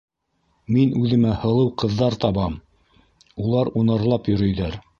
[0.75, 2.55] Мин үҙемә һылыу ҡыҙҙар табам,
[3.45, 4.79] улар унарлап йөрөйҙәр.